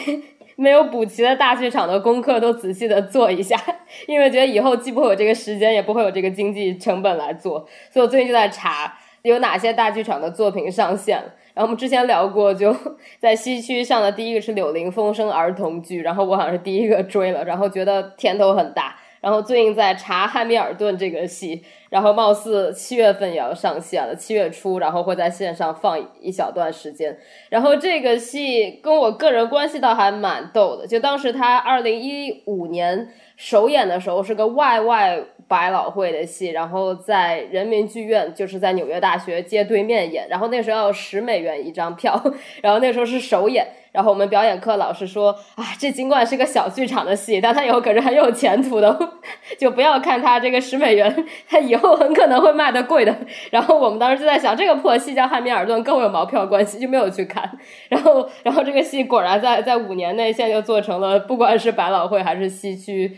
[0.59, 3.55] 没有补齐的大剧场的功课都仔细的做一下，
[4.07, 7.59] 因为觉得以后既不会有这个时间，也不会有这个经济成本来做，
[7.91, 11.23] 所以我最近就在查有哪些大剧场的作品上线。
[11.53, 12.75] 然后我们之前聊过，就
[13.19, 18.95] 在西区上的第一个是《柳林风声》儿童剧，然后我好像是第一个追了，然后觉得甜头很大。
[19.21, 27.17] 然后最近在查《汉密尔顿》这个戏，然后貌似七月份也要上线了，七月初，然后会在线上放一小段时间。
[27.49, 42.21] 然后这个戏跟我个人关系倒还蛮逗的，就当时他二零一五年首演的时候是个 YY 百老汇的戏，然后在人民剧院，就是在纽约大学街对面演，然后那时候要十美元一张票，
[42.61, 43.67] 然后那时候是首演。
[43.93, 48.95] 然后我们表演课老师说啊，这尽管是个小剧场的戏，但它以后可是很有前途的，
[49.57, 53.15] 就不要看它这个十美元，它以后很可能会卖的贵的。
[53.49, 57.49] 然后我们当时就在想，这个破戏叫《汉密尔顿》跟我有毛票关系，就没有去看。
[57.89, 63.17] 然后，然后这个戏果然在在五年内现在就做成了，不管是百老汇还是西区，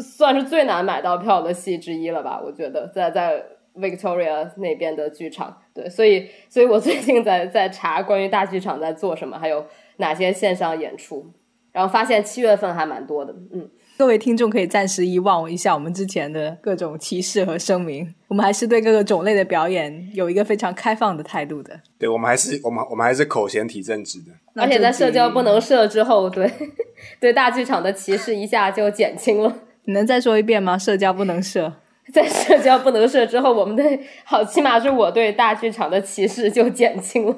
[0.00, 2.40] 算是最难买到票的戏之一了吧？
[2.44, 3.44] 我觉得在在
[3.76, 9.64] Victoria 那边的剧场，对，所以，所以我最近在在查关于大剧场在做什么，还有。
[9.98, 11.32] 哪些线上演出？
[11.70, 21.80] 然后发现七月份还蛮多的，嗯，各位听众可以暂时遗忘一下我们之前的各种歧视和声明，我们还是对各个种类的表演有一个非常开放的态度的。
[21.96, 24.32] 对，我们还是我们我们还是口嫌体正直的。
[24.60, 26.50] 而且在社交不能设之后，对
[27.20, 29.58] 对大剧场的歧视一下就减轻了。
[29.84, 30.76] 你能再说一遍吗？
[30.78, 31.72] 社交不能社，
[32.12, 33.82] 在社交不能社之后，我们的
[34.24, 37.34] 好，起码是我对大剧场的歧视就减轻了，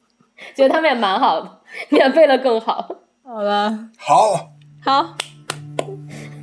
[0.54, 1.60] 觉得他们也蛮好的。
[1.88, 2.88] 免费了更好。
[3.24, 4.50] 好了，好，
[4.84, 5.16] 好，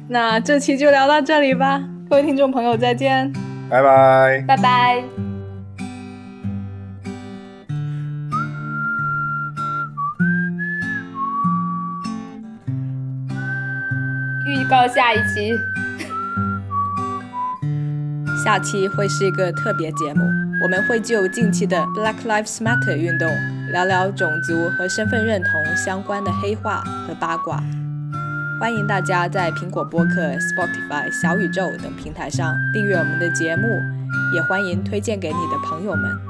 [0.09, 3.31] 那这期就聊到这里吧，各位听众朋友，再见，
[3.69, 5.28] 拜拜，拜拜。
[14.53, 15.59] 预告下一期。
[18.43, 20.23] 下期会是一个特别节目，
[20.63, 23.29] 我们会就近期的 Black Lives Matter 运动
[23.71, 27.61] 聊聊种族和身份认同相关的黑话和八卦。
[28.59, 33.67] 欢迎大家在苹果播客、Spotify、小宇宙等平台上订阅我们的节目，
[34.33, 36.28] 也欢迎推荐给你的朋友们。